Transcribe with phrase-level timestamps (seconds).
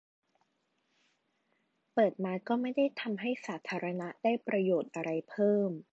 [1.93, 5.71] -เปิดมาก็ไม่ได้ทำให้สาธารณะได้ประโยชน์อะไรเพิ่ม